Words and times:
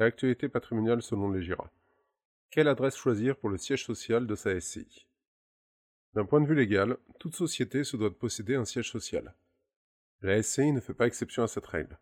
L'actualité 0.00 0.48
patrimoniale 0.48 1.02
selon 1.02 1.30
les 1.30 1.42
GIRA. 1.42 1.70
Quelle 2.50 2.68
adresse 2.68 2.96
choisir 2.96 3.36
pour 3.36 3.50
le 3.50 3.58
siège 3.58 3.84
social 3.84 4.26
de 4.26 4.34
sa 4.34 4.58
SCI 4.58 5.06
D'un 6.14 6.24
point 6.24 6.40
de 6.40 6.46
vue 6.46 6.54
légal, 6.54 6.96
toute 7.18 7.36
société 7.36 7.84
se 7.84 7.98
doit 7.98 8.08
de 8.08 8.14
posséder 8.14 8.54
un 8.54 8.64
siège 8.64 8.90
social. 8.90 9.34
La 10.22 10.42
SCI 10.42 10.72
ne 10.72 10.80
fait 10.80 10.94
pas 10.94 11.06
exception 11.06 11.42
à 11.42 11.48
cette 11.48 11.66
règle. 11.66 11.98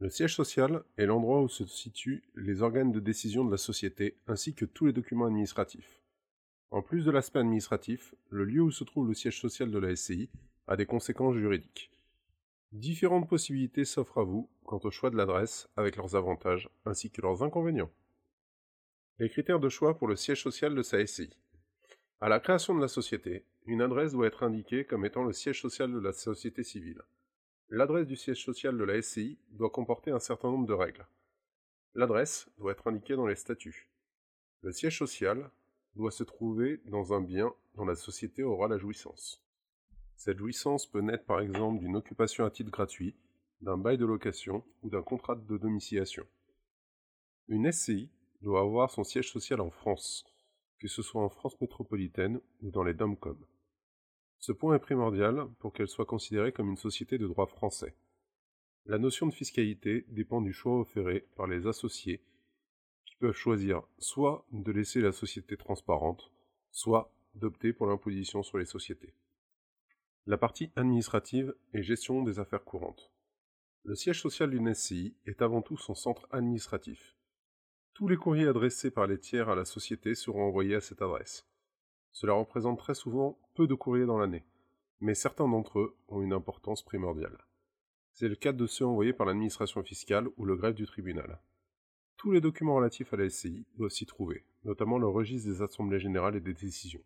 Le 0.00 0.10
siège 0.10 0.34
social 0.34 0.82
est 0.96 1.06
l'endroit 1.06 1.40
où 1.40 1.48
se 1.48 1.64
situent 1.66 2.24
les 2.34 2.62
organes 2.62 2.90
de 2.90 2.98
décision 2.98 3.44
de 3.44 3.52
la 3.52 3.58
société 3.58 4.16
ainsi 4.26 4.52
que 4.52 4.64
tous 4.64 4.86
les 4.86 4.92
documents 4.92 5.26
administratifs. 5.26 6.00
En 6.72 6.82
plus 6.82 7.04
de 7.04 7.12
l'aspect 7.12 7.38
administratif, 7.38 8.12
le 8.30 8.42
lieu 8.42 8.62
où 8.62 8.72
se 8.72 8.82
trouve 8.82 9.06
le 9.06 9.14
siège 9.14 9.40
social 9.40 9.70
de 9.70 9.78
la 9.78 9.94
SCI 9.94 10.28
a 10.66 10.76
des 10.76 10.86
conséquences 10.86 11.36
juridiques. 11.36 11.92
Différentes 12.72 13.28
possibilités 13.28 13.84
s'offrent 13.84 14.18
à 14.18 14.24
vous 14.24 14.48
quant 14.64 14.78
au 14.84 14.92
choix 14.92 15.10
de 15.10 15.16
l'adresse 15.16 15.68
avec 15.76 15.96
leurs 15.96 16.14
avantages 16.14 16.70
ainsi 16.84 17.10
que 17.10 17.20
leurs 17.20 17.42
inconvénients. 17.42 17.90
Les 19.18 19.28
critères 19.28 19.58
de 19.58 19.68
choix 19.68 19.98
pour 19.98 20.06
le 20.06 20.14
siège 20.14 20.42
social 20.42 20.76
de 20.76 20.82
sa 20.82 21.04
SCI. 21.04 21.36
À 22.20 22.28
la 22.28 22.38
création 22.38 22.72
de 22.74 22.80
la 22.80 22.86
société, 22.86 23.44
une 23.66 23.82
adresse 23.82 24.12
doit 24.12 24.28
être 24.28 24.44
indiquée 24.44 24.84
comme 24.84 25.04
étant 25.04 25.24
le 25.24 25.32
siège 25.32 25.60
social 25.60 25.92
de 25.92 25.98
la 25.98 26.12
société 26.12 26.62
civile. 26.62 27.02
L'adresse 27.70 28.06
du 28.06 28.14
siège 28.14 28.44
social 28.44 28.78
de 28.78 28.84
la 28.84 29.02
SCI 29.02 29.36
doit 29.50 29.70
comporter 29.70 30.12
un 30.12 30.20
certain 30.20 30.50
nombre 30.50 30.66
de 30.66 30.72
règles. 30.72 31.06
L'adresse 31.94 32.48
doit 32.58 32.70
être 32.70 32.86
indiquée 32.86 33.16
dans 33.16 33.26
les 33.26 33.34
statuts. 33.34 33.88
Le 34.62 34.70
siège 34.70 34.98
social 34.98 35.50
doit 35.96 36.12
se 36.12 36.22
trouver 36.22 36.80
dans 36.84 37.14
un 37.14 37.20
bien 37.20 37.52
dont 37.74 37.84
la 37.84 37.96
société 37.96 38.44
aura 38.44 38.68
la 38.68 38.78
jouissance. 38.78 39.42
Cette 40.20 40.36
jouissance 40.36 40.84
peut 40.84 41.00
naître 41.00 41.24
par 41.24 41.40
exemple 41.40 41.78
d'une 41.78 41.96
occupation 41.96 42.44
à 42.44 42.50
titre 42.50 42.70
gratuit, 42.70 43.16
d'un 43.62 43.78
bail 43.78 43.96
de 43.96 44.04
location 44.04 44.62
ou 44.82 44.90
d'un 44.90 45.00
contrat 45.00 45.34
de 45.34 45.56
domiciliation. 45.56 46.26
Une 47.48 47.72
SCI 47.72 48.10
doit 48.42 48.60
avoir 48.60 48.90
son 48.90 49.02
siège 49.02 49.32
social 49.32 49.62
en 49.62 49.70
France, 49.70 50.26
que 50.78 50.88
ce 50.88 51.00
soit 51.00 51.22
en 51.22 51.30
France 51.30 51.58
métropolitaine 51.62 52.38
ou 52.60 52.70
dans 52.70 52.82
les 52.82 52.92
DOMCOM. 52.92 53.38
Ce 54.40 54.52
point 54.52 54.74
est 54.76 54.80
primordial 54.80 55.48
pour 55.58 55.72
qu'elle 55.72 55.88
soit 55.88 56.04
considérée 56.04 56.52
comme 56.52 56.68
une 56.68 56.76
société 56.76 57.16
de 57.16 57.26
droit 57.26 57.46
français. 57.46 57.96
La 58.84 58.98
notion 58.98 59.26
de 59.26 59.32
fiscalité 59.32 60.04
dépend 60.08 60.42
du 60.42 60.52
choix 60.52 60.80
offert 60.80 61.18
par 61.34 61.46
les 61.46 61.66
associés 61.66 62.20
qui 63.06 63.16
peuvent 63.16 63.32
choisir 63.32 63.84
soit 63.98 64.44
de 64.52 64.70
laisser 64.70 65.00
la 65.00 65.12
société 65.12 65.56
transparente, 65.56 66.30
soit 66.72 67.10
d'opter 67.34 67.72
pour 67.72 67.86
l'imposition 67.86 68.42
sur 68.42 68.58
les 68.58 68.66
sociétés. 68.66 69.14
La 70.26 70.36
partie 70.36 70.70
administrative 70.76 71.54
et 71.72 71.82
gestion 71.82 72.22
des 72.22 72.38
affaires 72.38 72.62
courantes. 72.62 73.10
Le 73.84 73.94
siège 73.94 74.20
social 74.20 74.50
d'une 74.50 74.74
SCI 74.74 75.16
est 75.24 75.40
avant 75.40 75.62
tout 75.62 75.78
son 75.78 75.94
centre 75.94 76.28
administratif. 76.30 77.16
Tous 77.94 78.06
les 78.06 78.18
courriers 78.18 78.46
adressés 78.46 78.90
par 78.90 79.06
les 79.06 79.18
tiers 79.18 79.48
à 79.48 79.54
la 79.54 79.64
société 79.64 80.14
seront 80.14 80.46
envoyés 80.46 80.74
à 80.74 80.82
cette 80.82 81.00
adresse. 81.00 81.48
Cela 82.12 82.34
représente 82.34 82.78
très 82.78 82.94
souvent 82.94 83.38
peu 83.54 83.66
de 83.66 83.74
courriers 83.74 84.04
dans 84.04 84.18
l'année, 84.18 84.44
mais 85.00 85.14
certains 85.14 85.48
d'entre 85.48 85.78
eux 85.78 85.96
ont 86.08 86.20
une 86.20 86.34
importance 86.34 86.82
primordiale. 86.82 87.38
C'est 88.12 88.28
le 88.28 88.36
cas 88.36 88.52
de 88.52 88.66
ceux 88.66 88.84
envoyés 88.84 89.14
par 89.14 89.26
l'administration 89.26 89.82
fiscale 89.82 90.28
ou 90.36 90.44
le 90.44 90.54
greffe 90.54 90.74
du 90.74 90.84
tribunal. 90.84 91.40
Tous 92.18 92.30
les 92.30 92.42
documents 92.42 92.74
relatifs 92.74 93.14
à 93.14 93.16
la 93.16 93.30
SCI 93.30 93.66
doivent 93.78 93.90
s'y 93.90 94.04
trouver, 94.04 94.44
notamment 94.64 94.98
le 94.98 95.08
registre 95.08 95.48
des 95.48 95.62
assemblées 95.62 95.98
générales 95.98 96.36
et 96.36 96.40
des 96.40 96.52
décisions, 96.52 97.04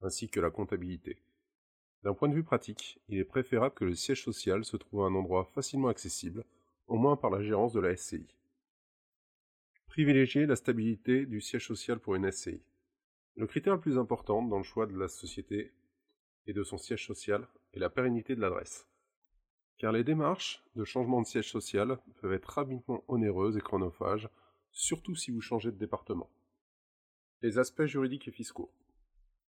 ainsi 0.00 0.28
que 0.28 0.38
la 0.38 0.50
comptabilité. 0.50 1.20
D'un 2.02 2.14
point 2.14 2.28
de 2.28 2.34
vue 2.34 2.42
pratique, 2.42 3.00
il 3.08 3.18
est 3.18 3.24
préférable 3.24 3.74
que 3.74 3.84
le 3.84 3.94
siège 3.94 4.24
social 4.24 4.64
se 4.64 4.76
trouve 4.76 5.02
à 5.02 5.06
un 5.06 5.14
endroit 5.14 5.44
facilement 5.44 5.88
accessible, 5.88 6.44
au 6.88 6.96
moins 6.96 7.16
par 7.16 7.30
la 7.30 7.42
gérance 7.42 7.72
de 7.72 7.80
la 7.80 7.96
SCI. 7.96 8.26
Privilégier 9.86 10.46
la 10.46 10.56
stabilité 10.56 11.26
du 11.26 11.40
siège 11.40 11.66
social 11.66 12.00
pour 12.00 12.16
une 12.16 12.30
SCI. 12.30 12.60
Le 13.36 13.46
critère 13.46 13.74
le 13.74 13.80
plus 13.80 13.98
important 13.98 14.42
dans 14.42 14.58
le 14.58 14.64
choix 14.64 14.86
de 14.86 14.98
la 14.98 15.06
société 15.06 15.72
et 16.46 16.52
de 16.52 16.64
son 16.64 16.76
siège 16.76 17.06
social 17.06 17.46
est 17.72 17.78
la 17.78 17.88
pérennité 17.88 18.34
de 18.34 18.40
l'adresse. 18.40 18.88
Car 19.78 19.92
les 19.92 20.04
démarches 20.04 20.62
de 20.74 20.84
changement 20.84 21.22
de 21.22 21.26
siège 21.26 21.50
social 21.50 21.98
peuvent 22.20 22.32
être 22.32 22.50
rapidement 22.50 23.04
onéreuses 23.06 23.56
et 23.56 23.60
chronophages, 23.60 24.28
surtout 24.72 25.14
si 25.14 25.30
vous 25.30 25.40
changez 25.40 25.70
de 25.70 25.78
département. 25.78 26.30
Les 27.42 27.58
aspects 27.58 27.84
juridiques 27.84 28.28
et 28.28 28.32
fiscaux. 28.32 28.72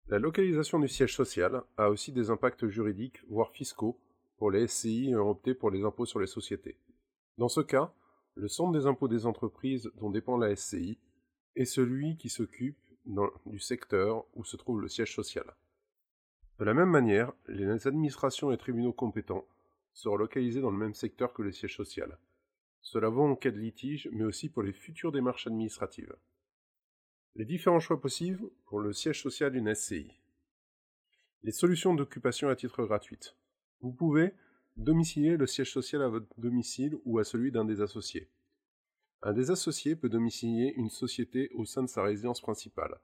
La 0.08 0.18
localisation 0.18 0.78
du 0.78 0.88
siège 0.88 1.14
social 1.16 1.62
a 1.78 1.88
aussi 1.88 2.12
des 2.12 2.28
impacts 2.28 2.66
juridiques, 2.66 3.22
voire 3.28 3.52
fiscaux, 3.52 3.98
pour 4.36 4.50
les 4.50 4.66
SCI 4.66 5.08
ayant 5.08 5.30
opté 5.30 5.54
pour 5.54 5.70
les 5.70 5.82
impôts 5.82 6.04
sur 6.04 6.20
les 6.20 6.26
sociétés. 6.26 6.76
Dans 7.38 7.48
ce 7.48 7.62
cas, 7.62 7.94
le 8.34 8.48
centre 8.48 8.78
des 8.78 8.86
impôts 8.86 9.08
des 9.08 9.24
entreprises 9.24 9.90
dont 9.96 10.10
dépend 10.10 10.36
la 10.36 10.54
SCI 10.54 10.98
est 11.56 11.64
celui 11.64 12.18
qui 12.18 12.28
s'occupe 12.28 12.76
du 13.46 13.58
secteur 13.58 14.26
où 14.34 14.44
se 14.44 14.58
trouve 14.58 14.82
le 14.82 14.88
siège 14.88 15.14
social. 15.14 15.44
De 16.58 16.64
la 16.64 16.74
même 16.74 16.90
manière, 16.90 17.32
les 17.48 17.86
administrations 17.86 18.52
et 18.52 18.58
tribunaux 18.58 18.92
compétents 18.92 19.46
seront 19.94 20.16
localisés 20.16 20.60
dans 20.60 20.70
le 20.70 20.76
même 20.76 20.94
secteur 20.94 21.32
que 21.32 21.42
le 21.42 21.52
siège 21.52 21.76
social. 21.76 22.18
Cela 22.82 23.08
vaut 23.08 23.24
en 23.24 23.36
cas 23.36 23.50
de 23.50 23.58
litige, 23.58 24.10
mais 24.12 24.24
aussi 24.24 24.50
pour 24.50 24.62
les 24.62 24.72
futures 24.72 25.12
démarches 25.12 25.46
administratives. 25.46 26.14
Les 27.36 27.44
différents 27.44 27.80
choix 27.80 28.00
possibles 28.00 28.48
pour 28.74 28.80
le 28.80 28.92
siège 28.92 29.22
social 29.22 29.52
d'une 29.52 29.72
SCI. 29.72 30.10
Les 31.44 31.52
solutions 31.52 31.94
d'occupation 31.94 32.48
à 32.48 32.56
titre 32.56 32.82
gratuite. 32.82 33.36
Vous 33.80 33.92
pouvez 33.92 34.34
domicilier 34.76 35.36
le 35.36 35.46
siège 35.46 35.72
social 35.72 36.02
à 36.02 36.08
votre 36.08 36.26
domicile 36.38 36.98
ou 37.04 37.20
à 37.20 37.24
celui 37.24 37.52
d'un 37.52 37.64
des 37.64 37.80
associés. 37.82 38.32
Un 39.22 39.32
des 39.32 39.52
associés 39.52 39.94
peut 39.94 40.08
domicilier 40.08 40.74
une 40.76 40.90
société 40.90 41.50
au 41.54 41.64
sein 41.64 41.84
de 41.84 41.88
sa 41.88 42.02
résidence 42.02 42.40
principale, 42.40 42.98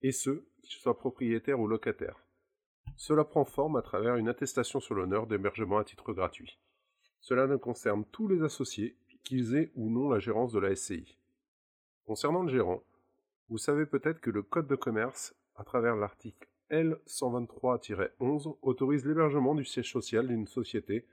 et 0.00 0.12
ce, 0.12 0.44
qu'il 0.62 0.78
soit 0.80 0.96
propriétaire 0.96 1.58
ou 1.58 1.66
locataire. 1.66 2.24
Cela 2.94 3.24
prend 3.24 3.44
forme 3.44 3.74
à 3.74 3.82
travers 3.82 4.14
une 4.14 4.28
attestation 4.28 4.78
sur 4.78 4.94
l'honneur 4.94 5.26
d'hébergement 5.26 5.78
à 5.78 5.84
titre 5.84 6.12
gratuit. 6.12 6.60
Cela 7.18 7.48
ne 7.48 7.56
concerne 7.56 8.04
tous 8.12 8.28
les 8.28 8.44
associés, 8.44 8.96
qu'ils 9.24 9.56
aient 9.56 9.72
ou 9.74 9.90
non 9.90 10.08
la 10.08 10.20
gérance 10.20 10.52
de 10.52 10.60
la 10.60 10.76
SCI. 10.76 11.18
Concernant 12.04 12.44
le 12.44 12.52
gérant, 12.52 12.84
vous 13.50 13.58
savez 13.58 13.84
peut-être 13.84 14.20
que 14.20 14.30
le 14.30 14.42
Code 14.42 14.68
de 14.68 14.76
commerce, 14.76 15.34
à 15.56 15.64
travers 15.64 15.96
l'article 15.96 16.48
L123-11, 16.70 18.56
autorise 18.62 19.04
l'hébergement 19.04 19.56
du 19.56 19.64
siège 19.64 19.90
social 19.90 20.28
d'une 20.28 20.46
société 20.46 21.04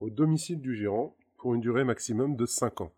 au 0.00 0.10
domicile 0.10 0.60
du 0.60 0.76
gérant 0.76 1.16
pour 1.38 1.54
une 1.54 1.62
durée 1.62 1.84
maximum 1.84 2.36
de 2.36 2.44
5 2.44 2.82
ans. 2.82 2.92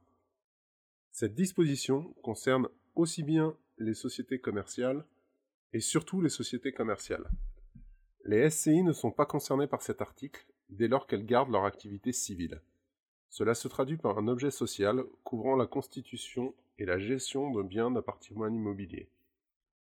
Cette 1.13 1.35
disposition 1.35 2.13
concerne 2.23 2.69
aussi 2.97 3.23
bien 3.23 3.57
les 3.79 3.95
sociétés 3.95 4.41
commerciales 4.41 5.05
et 5.73 5.81
surtout 5.81 6.21
les 6.21 6.29
sociétés 6.29 6.73
commerciales. 6.73 7.31
Les 8.25 8.51
SCI 8.51 8.83
ne 8.83 8.93
sont 8.93 9.13
pas 9.13 9.27
concernées 9.27 9.69
par 9.69 9.83
cet 9.83 10.03
article 10.03 10.45
dès 10.71 10.89
lors 10.89 11.07
qu'elles 11.07 11.25
gardent 11.25 11.53
leur 11.53 11.65
activité 11.65 12.13
civile. 12.13 12.61
Cela 13.29 13.55
se 13.55 13.69
traduit 13.69 13.97
par 13.97 14.19
un 14.19 14.27
objet 14.27 14.51
social 14.51 15.05
couvrant 15.23 15.55
la 15.55 15.67
constitution 15.67 16.53
et 16.79 16.85
la 16.85 16.99
gestion 16.99 17.51
de 17.51 17.63
biens 17.63 17.91
d'un 17.91 18.03
patrimoine 18.03 18.55
immobilier. 18.55 19.09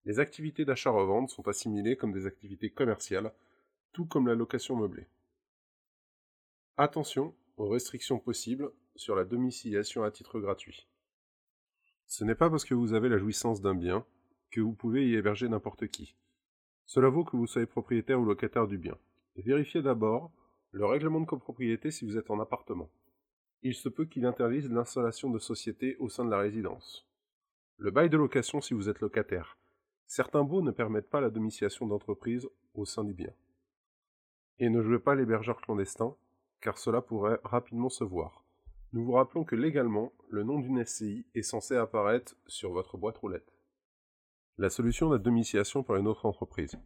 Les 0.06 0.19
activités 0.19 0.66
d'achat-revente 0.66 1.30
sont 1.30 1.47
assimilées 1.47 1.96
comme 1.96 2.13
des 2.13 2.25
activités 2.25 2.69
commerciales, 2.69 3.34
tout 3.94 4.06
comme 4.06 4.28
la 4.28 4.35
location 4.35 4.75
meublée. 4.75 5.08
Attention 6.78 7.35
aux 7.58 7.68
restrictions 7.68 8.19
possibles 8.19 8.72
sur 8.96 9.16
la 9.16 9.25
domiciliation 9.25 10.03
à 10.03 10.12
titre 10.12 10.40
gratuit. 10.40 10.88
Ce 12.08 12.24
n'est 12.24 12.35
pas 12.35 12.50
parce 12.50 12.66
que 12.66 12.74
vous 12.74 12.94
avez 12.94 13.09
la 13.09 13.18
jouissance 13.18 13.62
d'un 13.62 13.75
bien 13.75 14.06
que 14.52 14.62
vous 14.62 14.74
pouvez 14.74 15.08
y 15.08 15.16
héberger 15.16 15.50
n'importe 15.50 15.88
qui. 15.88 16.16
Cela 16.85 17.09
vaut 17.09 17.25
que 17.25 17.35
vous 17.35 17.47
soyez 17.47 17.68
propriétaire 17.68 18.19
ou 18.19 18.25
locataire 18.25 18.68
du 18.68 18.78
bien. 18.78 18.97
Vérifiez 19.35 19.81
d'abord 19.81 20.31
le 20.72 20.85
règlement 20.85 21.19
de 21.19 21.25
copropriété 21.25 21.91
si 21.91 22.06
vous 22.06 22.18
êtes 22.18 22.31
en 22.31 22.40
appartement 22.40 22.90
il 23.63 23.73
se 23.73 23.90
peut 23.90 24.06
qu'il 24.06 24.25
interdise 24.25 24.69
l'installation 24.69 25.29
de 25.29 25.40
sociétés 25.40 25.97
au 25.97 26.09
sein 26.09 26.25
de 26.25 26.29
la 26.29 26.40
résidence. 26.40 27.07
Le 27.78 27.91
bail 27.91 28.09
de 28.09 28.17
location 28.17 28.61
si 28.61 28.73
vous 28.73 28.90
êtes 28.90 29.02
locataire. 29.02 29.58
Certains 30.08 30.43
baux 30.43 30.61
ne 30.61 30.72
permettent 30.72 31.09
pas 31.09 31.22
la 31.22 31.29
domiciliation 31.29 31.85
d'entreprises 31.85 32.47
au 32.73 32.85
sein 32.85 33.03
du 33.03 33.14
bien. 33.14 33.34
Et 34.59 34.70
ne 34.70 34.82
jouez 34.82 34.99
pas 34.99 35.16
l'hébergeur 35.16 35.61
clandestin, 35.61 36.16
car 36.61 36.78
cela 36.78 37.02
pourrait 37.02 37.40
rapidement 37.43 37.90
se 37.90 38.03
voir. 38.03 38.46
Nous 38.93 39.03
vous 39.03 39.11
rappelons 39.11 39.43
que 39.43 39.55
légalement, 39.55 40.14
le 40.29 40.43
nom 40.43 40.59
d'une 40.59 40.84
SCI 40.84 41.26
est 41.35 41.41
censé 41.41 41.76
apparaître 41.76 42.35
sur 42.47 42.72
votre 42.72 42.97
boîte 42.97 43.17
roulette. 43.17 43.53
La 44.58 44.70
solution 44.70 45.09
de 45.09 45.16
la 45.16 45.22
domiciliation 45.22 45.84
par 45.84 45.97
une 45.97 46.08
autre 46.08 46.26
entreprise. 46.26 46.78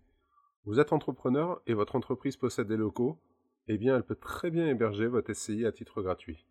Vous 0.66 0.80
êtes 0.80 0.94
entrepreneur 0.94 1.62
et 1.68 1.74
votre 1.74 1.96
entreprise 1.96 2.38
possède 2.38 2.68
des 2.68 2.78
locaux, 2.78 3.22
eh 3.68 3.78
bien 3.78 3.96
elle 3.96 4.04
peut 4.04 4.16
très 4.16 4.51
bien 4.51 4.68
héberger 4.68 5.07
votre 5.07 5.31
SCI 5.34 5.66
à 5.66 5.72
titre 5.72 6.01
gratuit. 6.01 6.46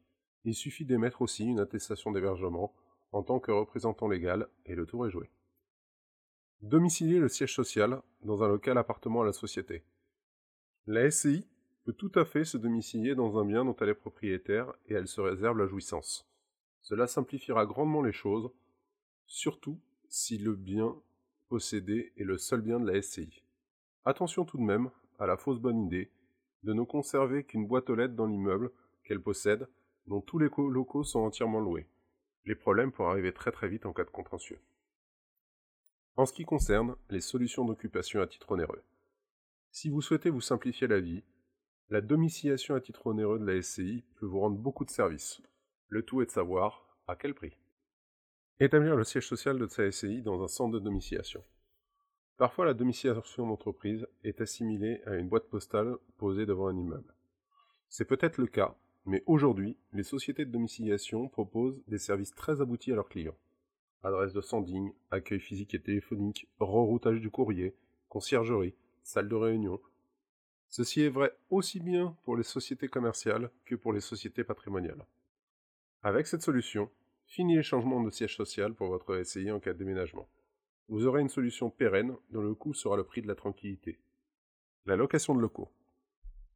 Il 0.45 0.55
suffit 0.55 0.85
d'émettre 0.85 1.23
aussi 1.23 1.45
une 1.45 1.61
attestation 1.61 2.13
d'hébergement 2.13 2.73
en 3.13 3.23
tant 3.23 3.41
que 3.41 3.51
représentant 3.51 4.09
légal 4.09 4.49
et 4.67 4.75
le 4.75 4.87
tour 4.87 5.07
est 5.07 5.11
joué. 5.11 5.31
Domicilier 6.63 7.19
le 7.19 7.29
siège 7.29 7.55
social 7.55 8.03
dans 8.23 8.43
un 8.43 8.49
local 8.49 8.79
appartement 8.79 9.23
à 9.23 9.27
la 9.27 9.33
société. 9.33 9.83
La 10.87 11.11
SCI 11.11 11.47
peut 11.85 11.93
tout 11.93 12.13
à 12.15 12.25
fait 12.25 12.45
se 12.45 12.57
domicilier 12.57 13.15
dans 13.15 13.39
un 13.39 13.45
bien 13.45 13.65
dont 13.65 13.77
elle 13.81 13.89
est 13.91 13.95
propriétaire 13.95 14.73
et 14.87 14.95
elle 14.95 15.09
se 15.09 15.21
réserve 15.21 15.59
la 15.59 15.67
jouissance. 15.67 16.29
Cela 16.81 17.07
simplifiera 17.07 17.67
grandement 17.67 18.03
les 18.03 18.13
choses 18.13 18.51
surtout 19.27 19.81
si 20.09 20.39
le 20.39 20.55
bien 20.55 20.95
possédé 21.49 22.13
est 22.17 22.25
le 22.25 22.37
seul 22.37 22.61
bien 22.61 22.81
de 22.81 22.91
la 22.91 23.01
SCI. 23.01 23.43
Attention 24.05 24.45
tout 24.45 24.59
de 24.59 24.63
même 24.63 24.91
à 25.19 25.27
la 25.27 25.37
fausse 25.37 25.61
bonne 25.61 25.81
idée 25.81 26.11
de 26.65 26.73
ne 26.73 26.83
conserver 26.83 27.45
qu'une 27.45 27.67
boîte 27.67 27.91
aux 27.91 27.95
lettres 27.95 28.15
dans 28.15 28.27
l'immeuble 28.27 28.71
qu'elle 29.05 29.21
possède, 29.21 29.69
dont 30.11 30.21
tous 30.21 30.41
les 30.41 30.51
locaux 30.59 31.05
sont 31.05 31.21
entièrement 31.21 31.61
loués. 31.61 31.87
Les 32.45 32.57
problèmes 32.57 32.91
pourraient 32.91 33.13
arriver 33.13 33.33
très 33.33 33.53
très 33.53 33.69
vite 33.69 33.87
en 33.87 33.93
cas 33.93 34.03
de 34.03 34.11
contentieux. 34.11 34.59
En 36.17 36.27
ce 36.27 36.33
qui 36.33 36.45
concerne 36.45 36.97
les 37.11 37.21
solutions 37.21 37.65
d'occupation 37.65 38.21
à 38.21 38.27
titre 38.27 38.51
onéreux. 38.51 38.83
Si 39.71 39.89
vous 39.89 40.03
souhaitez 40.03 40.29
vous 40.29 40.41
simplifier 40.41 40.89
la 40.89 40.99
vie, 40.99 41.23
la 41.91 42.01
domiciliation 42.01 42.75
à 42.75 42.81
titre 42.81 43.07
onéreux 43.07 43.39
de 43.39 43.45
la 43.45 43.63
SCI 43.63 44.05
peut 44.17 44.27
vous 44.27 44.41
rendre 44.41 44.59
beaucoup 44.59 44.85
de 44.85 44.91
services. 44.91 45.41
Le 45.87 46.05
tout 46.05 46.23
est 46.23 46.27
de 46.27 46.31
savoir 46.33 46.89
à 47.07 47.15
quel 47.15 47.33
prix. 47.33 47.57
Établir 48.59 48.97
le 48.97 49.05
siège 49.05 49.29
social 49.29 49.61
de 49.61 49.69
sa 49.69 49.91
SCI 49.93 50.23
dans 50.23 50.43
un 50.43 50.49
centre 50.49 50.75
de 50.75 50.81
domiciliation. 50.81 51.45
Parfois, 52.37 52.67
la 52.67 52.75
domiciliation 52.75 53.47
d'entreprise 53.47 54.09
est 54.25 54.41
assimilée 54.41 55.03
à 55.07 55.15
une 55.15 55.29
boîte 55.29 55.49
postale 55.49 55.97
posée 56.19 56.47
devant 56.47 56.67
un 56.67 56.77
immeuble. 56.77 57.15
C'est 57.89 58.07
peut-être 58.07 58.39
le 58.39 58.49
cas, 58.49 58.77
mais 59.07 59.23
aujourd'hui, 59.27 59.77
les 59.93 60.03
sociétés 60.03 60.45
de 60.45 60.51
domiciliation 60.51 61.29
proposent 61.29 61.83
des 61.89 61.99
services 61.99 62.35
très 62.35 62.61
aboutis 62.61 62.93
à 62.93 62.97
leurs 62.97 63.09
clients. 63.09 63.37
Adresse 64.03 64.33
de 64.33 64.41
standing, 64.41 64.93
accueil 65.11 65.41
physique 65.41 65.75
et 65.75 65.81
téléphonique, 65.81 66.49
reroutage 66.59 67.21
du 67.21 67.31
courrier, 67.31 67.75
conciergerie, 68.09 68.75
salle 69.03 69.29
de 69.29 69.35
réunion. 69.35 69.81
Ceci 70.69 71.03
est 71.03 71.11
vrai 71.11 71.37
aussi 71.51 71.81
bien 71.81 72.17
pour 72.25 72.37
les 72.37 72.43
sociétés 72.43 72.89
commerciales 72.89 73.51
que 73.65 73.75
pour 73.75 73.93
les 73.93 74.01
sociétés 74.01 74.45
patrimoniales. 74.45 75.05
Avec 76.03 76.27
cette 76.27 76.43
solution, 76.43 76.91
fini 77.27 77.57
les 77.57 77.63
changements 77.63 78.03
de 78.03 78.11
siège 78.11 78.37
social 78.37 78.75
pour 78.75 78.89
votre 78.89 79.23
SCI 79.23 79.51
en 79.51 79.61
cas 79.61 79.73
de 79.73 79.79
déménagement. 79.79 80.29
Vous 80.89 81.07
aurez 81.07 81.21
une 81.21 81.29
solution 81.29 81.71
pérenne 81.71 82.17
dont 82.31 82.43
le 82.43 82.55
coût 82.55 82.75
sera 82.75 82.97
le 82.97 83.05
prix 83.05 83.23
de 83.23 83.29
la 83.29 83.35
tranquillité. 83.35 83.99
La 84.87 84.97
location 84.97 85.35
de 85.35 85.41
locaux. 85.41 85.71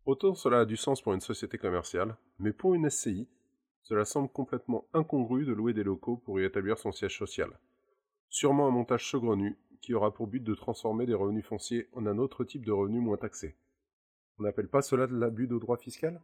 Autant 0.06 0.34
cela 0.34 0.60
a 0.60 0.64
du 0.66 0.76
sens 0.76 1.00
pour 1.00 1.14
une 1.14 1.22
société 1.22 1.56
commerciale, 1.56 2.16
mais 2.38 2.52
pour 2.52 2.74
une 2.74 2.90
SCI, 2.90 3.26
cela 3.82 4.04
semble 4.04 4.28
complètement 4.28 4.86
incongru 4.92 5.46
de 5.46 5.52
louer 5.52 5.72
des 5.72 5.82
locaux 5.82 6.18
pour 6.18 6.38
y 6.38 6.44
établir 6.44 6.76
son 6.76 6.92
siège 6.92 7.18
social. 7.18 7.50
Sûrement 8.28 8.66
un 8.66 8.70
montage 8.70 9.10
saugrenu 9.10 9.56
qui 9.80 9.94
aura 9.94 10.12
pour 10.12 10.26
but 10.26 10.42
de 10.42 10.54
transformer 10.54 11.06
des 11.06 11.14
revenus 11.14 11.46
fonciers 11.46 11.88
en 11.92 12.04
un 12.06 12.18
autre 12.18 12.44
type 12.44 12.66
de 12.66 12.72
revenus 12.72 13.02
moins 13.02 13.16
taxés. 13.16 13.56
On 14.38 14.42
n'appelle 14.42 14.68
pas 14.68 14.82
cela 14.82 15.06
de 15.06 15.16
l'abus 15.16 15.46
de 15.46 15.58
droit 15.58 15.78
fiscal? 15.78 16.20